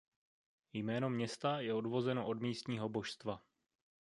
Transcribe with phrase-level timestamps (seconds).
[0.73, 3.43] Jméno města je odvozeno od místního božstva.